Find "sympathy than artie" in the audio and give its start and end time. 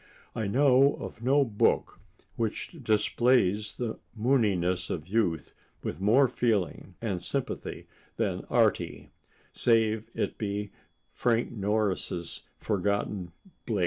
7.21-9.11